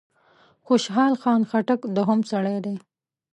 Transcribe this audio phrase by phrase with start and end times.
[0.65, 2.75] خوشحال خان خټک دوهم سړی دی.